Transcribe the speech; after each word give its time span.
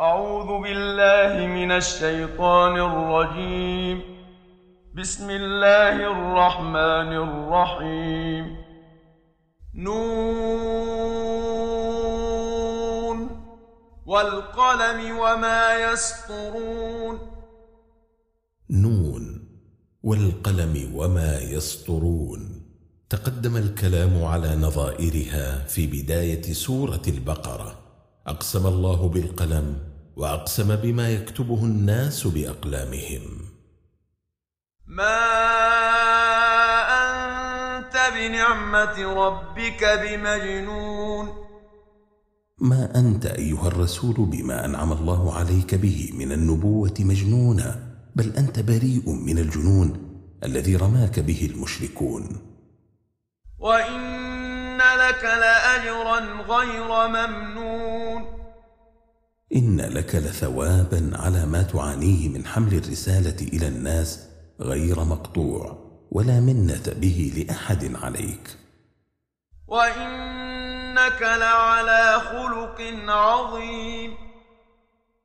أعوذ 0.00 0.62
بالله 0.62 1.46
من 1.46 1.72
الشيطان 1.72 2.76
الرجيم. 2.76 4.02
بسم 4.94 5.30
الله 5.30 5.96
الرحمن 5.96 7.16
الرحيم. 7.16 8.56
نون. 9.74 10.24
والقلم 14.06 15.18
وما 15.18 15.92
يسطرون. 15.92 17.18
نون. 18.70 19.48
والقلم 20.02 20.92
وما 20.94 21.38
يسطرون. 21.38 22.62
تقدم 23.10 23.56
الكلام 23.56 24.24
على 24.24 24.56
نظائرها 24.56 25.58
في 25.58 25.86
بداية 25.86 26.42
سورة 26.42 27.02
البقرة. 27.08 27.83
أقسم 28.26 28.66
الله 28.66 29.08
بالقلم 29.08 29.76
وأقسم 30.16 30.76
بما 30.76 31.10
يكتبه 31.10 31.64
الناس 31.64 32.26
بأقلامهم. 32.26 33.22
ما 34.86 35.20
أنت 37.04 37.94
بنعمة 38.14 38.96
ربك 39.14 39.84
بمجنون. 40.02 41.28
ما 42.58 42.98
أنت 42.98 43.26
أيها 43.26 43.68
الرسول 43.68 44.14
بما 44.14 44.64
أنعم 44.64 44.92
الله 44.92 45.34
عليك 45.34 45.74
به 45.74 46.10
من 46.18 46.32
النبوة 46.32 46.94
مجنونا 47.00 47.96
بل 48.16 48.32
أنت 48.36 48.60
بريء 48.60 49.10
من 49.10 49.38
الجنون 49.38 49.88
الذي 50.44 50.76
رماك 50.76 51.20
به 51.20 51.50
المشركون. 51.54 52.36
وإن 53.58 54.13
لك 54.84 55.24
لأجرا 55.24 56.20
غير 56.48 57.08
ممنون. 57.08 58.24
إن 59.56 59.80
لك 59.80 60.14
لثوابا 60.14 61.10
على 61.14 61.46
ما 61.46 61.62
تعانيه 61.62 62.28
من 62.28 62.46
حمل 62.46 62.74
الرسالة 62.74 63.48
إلى 63.52 63.68
الناس 63.68 64.28
غير 64.60 65.04
مقطوع 65.04 65.78
ولا 66.10 66.40
منة 66.40 66.82
به 66.96 67.32
لأحد 67.36 67.96
عليك. 68.02 68.56
وإنك 69.68 71.22
لعلى 71.22 72.20
خلق 72.20 72.80
عظيم. 73.08 74.14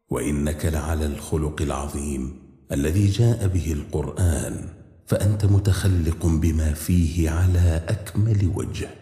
وإنك 0.10 0.66
لعلى 0.66 1.06
الخلق 1.06 1.62
العظيم 1.62 2.50
الذي 2.72 3.08
جاء 3.08 3.48
به 3.48 3.72
القرآن 3.72 4.70
فأنت 5.08 5.46
متخلق 5.46 6.26
بما 6.26 6.74
فيه 6.74 7.30
على 7.30 7.82
أكمل 7.90 8.52
وجه. 8.56 8.99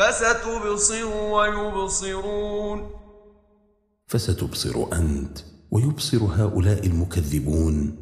فستبصر 0.00 1.06
ويبصرون. 1.06 2.90
فستبصر 4.06 4.92
أنت 4.92 5.38
ويبصر 5.70 6.18
هؤلاء 6.18 6.86
المكذبون. 6.86 7.96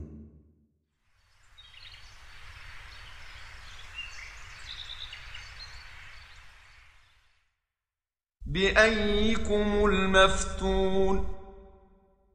بأيكم 8.47 9.85
المفتون؟ 9.85 11.27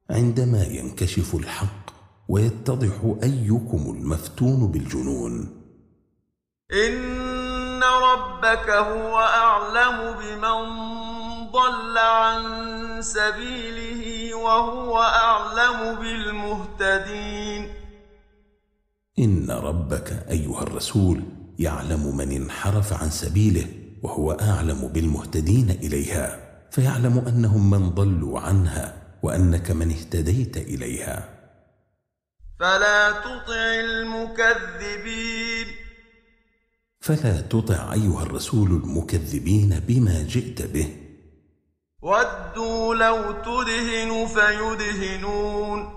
عندما 0.09 0.63
ينكشف 0.63 1.35
الحق 1.35 1.89
ويتضح 2.29 3.15
أيكم 3.23 3.95
المفتون 3.97 4.67
بالجنون. 4.71 5.61
إن 6.71 7.12
ربك 7.83 8.69
هو 8.69 9.19
أعلم 9.19 10.15
بمن 10.19 10.63
ضل 11.51 11.97
عن 11.97 12.43
سبيله 13.01 14.33
وهو 14.35 15.01
أعلم 15.01 15.95
بالمهتدين 15.95 17.69
ان 19.19 19.51
ربك 19.51 20.25
ايها 20.29 20.63
الرسول 20.63 21.23
يعلم 21.59 22.17
من 22.17 22.31
انحرف 22.31 22.93
عن 22.93 23.09
سبيله 23.09 23.65
وهو 24.03 24.31
اعلم 24.31 24.87
بالمهتدين 24.87 25.69
اليها 25.69 26.39
فيعلم 26.71 27.23
انهم 27.27 27.69
من 27.69 27.89
ضلوا 27.89 28.39
عنها 28.39 28.93
وانك 29.23 29.71
من 29.71 29.91
اهتديت 29.91 30.57
اليها 30.57 31.29
فلا 32.59 33.11
تطع 33.11 33.73
المكذبين 33.83 35.67
فلا 37.03 37.41
تطع 37.41 37.93
أيها 37.93 38.23
الرسول 38.23 38.71
المكذبين 38.71 39.79
بما 39.87 40.23
جئت 40.23 40.61
به. 40.61 40.95
ودوا 42.01 42.95
لو 42.95 43.31
تدهن 43.31 44.27
فيدهنون. 44.27 45.93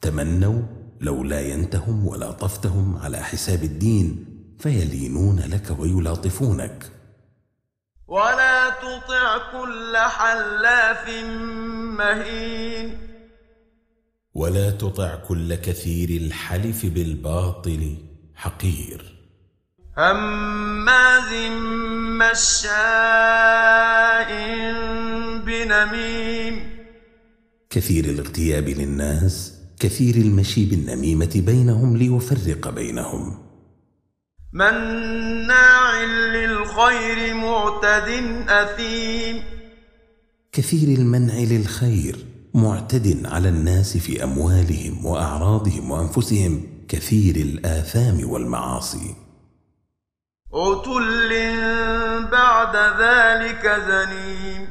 تمنوا 0.00 0.62
لو 1.00 1.24
لا 1.24 1.40
ينتهم 1.40 2.06
ولاطفتهم 2.06 2.96
على 2.96 3.16
حساب 3.16 3.62
الدين 3.62 4.26
فيلينون 4.58 5.40
لك 5.40 5.76
ويلاطفونك. 5.78 6.92
ولا 8.08 8.70
تطع 8.70 9.38
كل 9.52 9.96
حلاف 9.96 11.08
مهين. 11.98 12.98
ولا 14.34 14.70
تطع 14.70 15.14
كل 15.14 15.54
كثير 15.54 16.08
الحلف 16.08 16.86
بالباطل 16.86 17.96
حقير. 18.34 19.21
هماز 19.98 21.32
مشاء 22.20 23.12
بنميم. 25.46 26.54
كثير 27.70 28.04
الاغتياب 28.04 28.68
للناس 28.68 29.52
كثير 29.80 30.14
المشي 30.14 30.64
بالنميمه 30.64 31.42
بينهم 31.46 31.96
ليفرق 31.96 32.68
بينهم. 32.68 33.38
مناع 34.52 36.02
للخير 36.04 37.34
معتد 37.34 38.24
أثيم. 38.48 39.42
كثير 40.52 40.98
المنع 40.98 41.34
للخير 41.34 42.26
معتد 42.54 43.26
على 43.26 43.48
الناس 43.48 43.96
في 43.96 44.24
أموالهم 44.24 45.06
وأعراضهم 45.06 45.90
وأنفسهم. 45.90 46.62
كثير 46.88 47.36
الآثام 47.36 48.30
والمعاصي. 48.30 49.14
عتل 50.54 51.30
بعد 52.32 52.76
ذلك 52.76 53.82
زنيم 53.88 54.68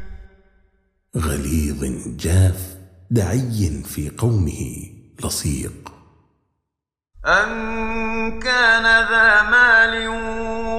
غليظ 1.17 1.83
جاف 2.17 2.77
دعي 3.11 3.83
في 3.85 4.09
قومه 4.09 4.89
لصيق 5.23 5.91
أن 7.25 8.39
كان 8.39 8.83
ذا 8.83 9.49
مال 9.49 10.07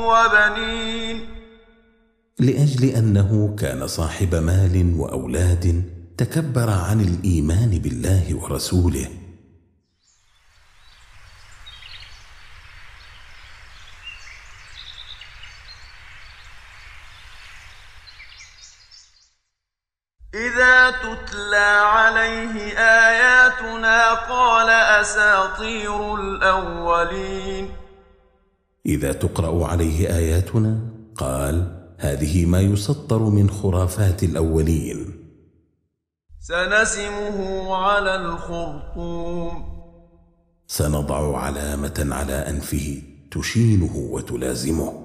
وبنين 0.08 1.20
لاجل 2.38 2.84
انه 2.84 3.56
كان 3.58 3.86
صاحب 3.86 4.34
مال 4.34 4.94
واولاد 4.98 5.84
تكبر 6.18 6.71
عن 6.71 7.00
الايمان 7.00 7.78
بالله 7.78 8.34
ورسوله 8.34 9.09
إذا 20.34 20.91
تتلى 20.91 21.80
عليه 21.97 22.78
آياتنا 23.62 24.14
قال 24.14 24.70
أساطير 24.70 26.14
الأولين 26.14 27.70
إذا 28.86 29.12
تقرأ 29.12 29.66
عليه 29.66 30.16
آياتنا 30.16 30.78
قال 31.16 31.82
هذه 31.98 32.47
ما 32.47 32.60
يسطر 32.60 33.18
من 33.18 33.50
خرافات 33.50 34.22
الأولين. 34.22 35.18
سنسمه 36.41 37.76
على 37.76 38.14
الخرطوم. 38.16 39.72
سنضع 40.66 41.38
علامة 41.38 42.08
على 42.10 42.34
أنفه 42.48 43.03
تشينه 43.30 43.97
وتلازمه. 43.97 45.03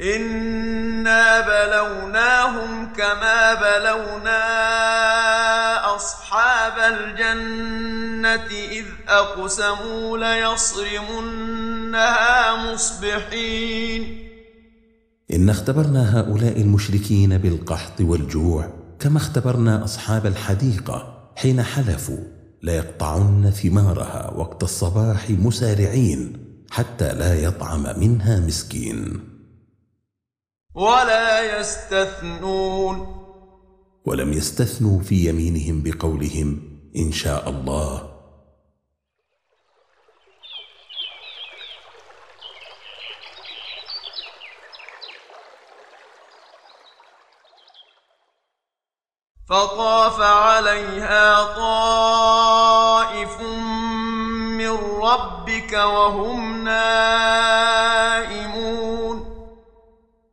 إنا 0.00 1.40
بلوناهم 1.40 2.92
كما 2.92 3.54
بلونا 3.54 4.42
الجنة 6.88 8.50
إذ 8.50 8.84
أقسموا 9.08 10.18
ليصرمنها 10.18 11.52
مصبحين. 12.72 14.28
إن 15.32 15.50
اختبرنا 15.50 16.20
هؤلاء 16.20 16.60
المشركين 16.60 17.38
بالقحط 17.38 18.00
والجوع 18.00 18.70
كما 19.00 19.18
اختبرنا 19.18 19.84
أصحاب 19.84 20.26
الحديقة 20.26 21.30
حين 21.36 21.62
حلفوا 21.62 22.18
ليقطعن 22.62 23.50
ثمارها 23.50 24.30
وقت 24.36 24.62
الصباح 24.62 25.30
مسارعين 25.30 26.46
حتى 26.70 27.12
لا 27.14 27.42
يطعم 27.42 28.00
منها 28.00 28.40
مسكين. 28.40 29.20
ولا 30.74 31.60
يستثنون. 31.60 33.21
ولم 34.04 34.32
يستثنوا 34.32 35.00
في 35.00 35.28
يمينهم 35.28 35.82
بقولهم 35.82 36.80
إن 36.96 37.12
شاء 37.12 37.50
الله. 37.50 38.12
فطاف 49.48 50.20
عليها 50.20 51.54
طائف 51.56 53.40
من 54.60 54.74
ربك 55.02 55.72
وهم 55.72 56.64
نائمون. 56.64 58.02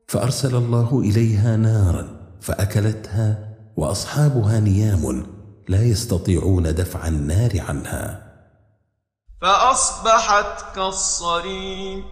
فأرسل 0.07 0.56
الله 0.56 1.00
إليها 1.00 1.57
نارا 1.57 2.19
فأكلتها 2.42 3.49
وأصحابها 3.80 4.60
نيام 4.60 5.28
لا 5.68 5.84
يستطيعون 5.84 6.64
دفع 6.64 7.08
النار 7.08 7.52
عنها. 7.70 8.34
فأصبحت 9.42 10.76
كالصريم. 10.76 12.04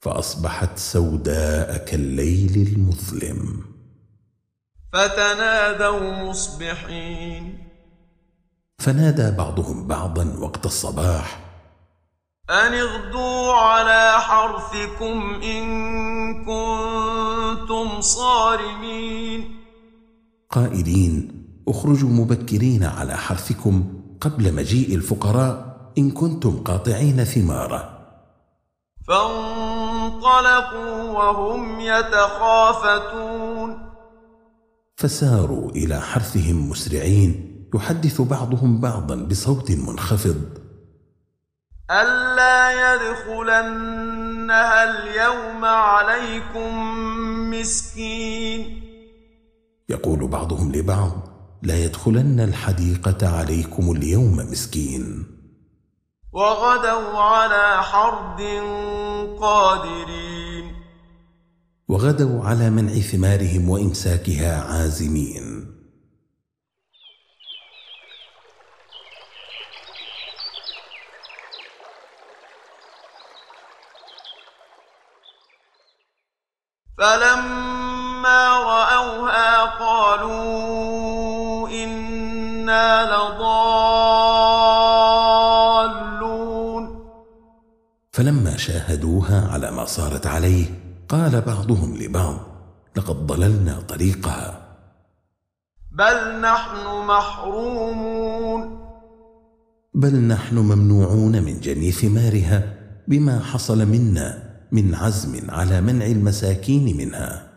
فأصبحت 0.00 0.78
سوداء 0.78 1.76
كالليل 1.76 2.68
المظلم. 2.68 3.64
فتنادوا 4.92 6.30
مصبحين. 6.30 7.68
فنادى 8.78 9.30
بعضهم 9.30 9.86
بعضا 9.86 10.36
وقت 10.38 10.66
الصباح. 10.66 11.40
أن 12.50 12.74
اغدوا 12.74 13.52
على 13.52 14.20
حرثكم 14.20 15.40
إن 15.42 15.64
كنتم 16.44 18.00
صارمين. 18.00 19.57
قائلين 20.58 21.44
اخرجوا 21.68 22.08
مبكرين 22.08 22.84
على 22.84 23.16
حرثكم 23.16 23.84
قبل 24.20 24.54
مجيء 24.54 24.94
الفقراء 24.94 25.76
إن 25.98 26.10
كنتم 26.10 26.62
قاطعين 26.64 27.24
ثماره. 27.24 27.98
فانطلقوا 29.08 31.02
وهم 31.02 31.80
يتخافتون. 31.80 33.78
فساروا 34.96 35.70
إلى 35.70 36.00
حرثهم 36.00 36.70
مسرعين 36.70 37.58
يحدث 37.74 38.20
بعضهم 38.20 38.80
بعضا 38.80 39.14
بصوت 39.14 39.70
منخفض. 39.70 40.40
ألا 41.90 42.94
يدخلنها 42.94 44.84
اليوم 44.90 45.64
عليكم 45.64 46.70
مسكين. 47.50 48.77
يقول 49.88 50.28
بعضهم 50.28 50.72
لبعض 50.72 51.12
لا 51.62 51.84
يدخلن 51.84 52.40
الحديقة 52.40 53.38
عليكم 53.38 53.92
اليوم 53.92 54.36
مسكين. 54.36 55.26
وغدوا 56.32 57.18
على 57.18 57.82
حرد 57.82 58.40
قادرين. 59.40 60.38
وغدوا 61.88 62.44
على 62.44 62.70
منع 62.70 62.92
ثمارهم 62.92 63.68
وإمساكها 63.68 64.62
عازمين 64.62 65.68
فلما 76.98 78.57
رأوها 78.68 79.64
قالوا 79.64 81.68
إنا 81.68 83.12
لضالون. 83.12 83.68
فلما 88.12 88.56
شاهدوها 88.56 89.48
على 89.52 89.70
ما 89.70 89.84
صارت 89.84 90.26
عليه 90.26 90.66
قال 91.08 91.40
بعضهم 91.40 91.96
لبعض 91.96 92.36
لقد 92.96 93.26
ضللنا 93.26 93.80
طريقها 93.88 94.68
بل 95.92 96.40
نحن 96.40 97.06
محرومون. 97.06 98.78
بل 99.94 100.14
نحن 100.14 100.58
ممنوعون 100.58 101.42
من 101.42 101.60
جني 101.60 101.92
ثمارها 101.92 102.74
بما 103.08 103.40
حصل 103.40 103.86
منا 103.86 104.42
من 104.72 104.94
عزم 104.94 105.50
على 105.50 105.80
منع 105.80 106.06
المساكين 106.06 106.96
منها. 106.96 107.47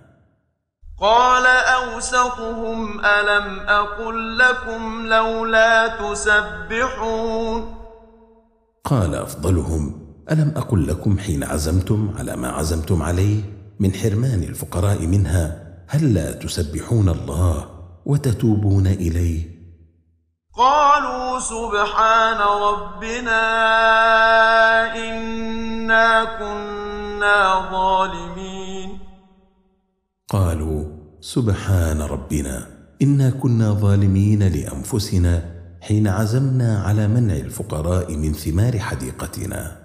قال 1.02 1.46
أوسطهم 1.46 3.06
ألم 3.06 3.60
أقل 3.60 4.38
لكم 4.38 5.08
لولا 5.08 5.88
تسبحون 5.88 7.76
قال 8.86 9.16
أفضلهم 9.16 10.14
ألم 10.32 10.54
أقل 10.58 10.88
لكم 10.88 11.20
حين 11.20 11.44
عزمتم 11.44 12.14
على 12.18 12.36
ما 12.36 12.50
عزمتم 12.50 13.04
عليه 13.04 13.42
من 13.80 13.94
حرمان 13.94 14.44
الفقراء 14.44 15.06
منها 15.06 15.58
هل 15.88 16.14
لا 16.14 16.32
تسبحون 16.32 17.10
الله 17.10 17.66
وتتوبون 18.06 18.88
إليه؟ 18.88 19.62
قالوا 20.58 21.40
سبحان 21.40 22.38
ربنا 22.38 23.42
إنا 24.96 26.24
كنا 26.24 27.70
ظالمين. 27.72 28.61
قالوا 30.32 30.86
سبحان 31.20 32.02
ربنا 32.02 32.68
إنا 33.02 33.30
كنا 33.30 33.72
ظالمين 33.72 34.44
لأنفسنا 34.44 35.42
حين 35.82 36.08
عزمنا 36.08 36.84
على 36.88 37.08
منع 37.08 37.34
الفقراء 37.34 38.16
من 38.16 38.34
ثمار 38.34 38.80
حديقتنا. 38.80 39.82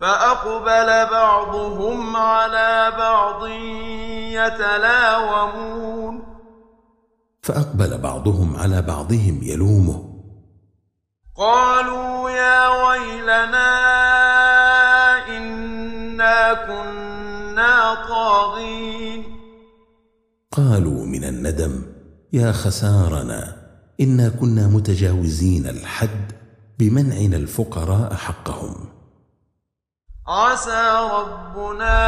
فأقبل 0.00 1.10
بعضهم 1.10 2.16
على 2.16 2.92
بعض 2.98 3.46
يتلاومون. 4.40 6.22
فأقبل 7.42 7.98
بعضهم 7.98 8.56
على 8.56 8.82
بعضهم 8.82 9.40
يلومه. 9.42 10.02
قالوا 11.36 12.30
يا 12.30 12.68
ويلنا 12.68 13.70
إنا 15.28 16.54
كنا 16.54 17.17
طاغين. 18.08 19.24
قالوا 20.52 21.06
من 21.06 21.24
الندم 21.24 21.82
يا 22.32 22.52
خسارنا 22.52 23.56
إنا 24.00 24.28
كنا 24.28 24.66
متجاوزين 24.66 25.66
الحد 25.66 26.32
بمنعنا 26.78 27.36
الفقراء 27.36 28.14
حقهم. 28.14 28.88
عسى 30.28 31.08
ربنا 31.12 31.98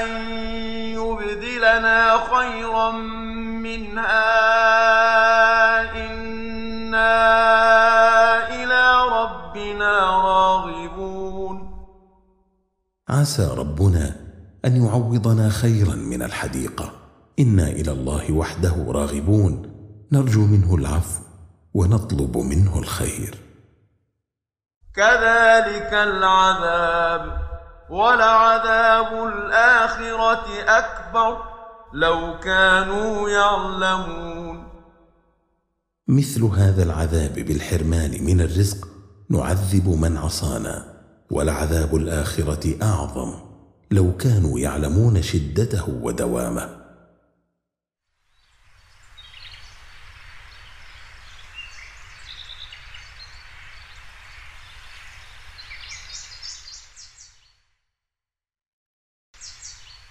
أن 0.00 0.08
يبدلنا 0.98 2.18
خيرا 2.34 2.90
منها. 3.62 4.61
عسى 13.22 13.54
ربنا 13.56 14.16
أن 14.64 14.84
يعوضنا 14.84 15.48
خيرا 15.48 15.94
من 15.94 16.22
الحديقة. 16.22 16.92
إنا 17.38 17.68
إلى 17.68 17.92
الله 17.92 18.32
وحده 18.32 18.86
راغبون. 18.88 19.72
نرجو 20.12 20.46
منه 20.46 20.74
العفو 20.74 21.22
ونطلب 21.74 22.36
منه 22.36 22.78
الخير. 22.78 23.38
كذلك 24.94 25.92
العذاب 25.92 27.38
ولعذاب 27.90 29.28
الآخرة 29.28 30.46
أكبر. 30.66 31.38
لو 31.92 32.38
كانوا 32.38 33.28
يعلمون. 33.28 34.68
مثل 36.08 36.42
هذا 36.42 36.82
العذاب 36.82 37.34
بالحرمان 37.34 38.24
من 38.24 38.40
الرزق 38.40 38.88
نعذب 39.30 39.88
من 39.88 40.16
عصانا. 40.16 40.91
ولعذاب 41.32 41.96
الآخرة 41.96 42.82
أعظم. 42.82 43.34
لو 43.90 44.16
كانوا 44.16 44.58
يعلمون 44.60 45.22
شدته 45.22 45.88
ودوامه. 45.88 46.82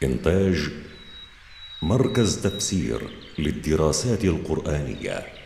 إنتاج 0.03 0.69
مركز 1.81 2.41
تفسير 2.41 3.09
للدراسات 3.39 4.23
القرآنية. 4.25 5.40